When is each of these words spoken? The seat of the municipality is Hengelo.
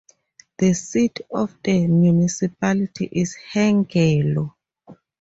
The 0.57 0.73
seat 0.73 1.19
of 1.31 1.55
the 1.63 1.85
municipality 1.85 3.05
is 3.11 3.35
Hengelo. 3.53 4.55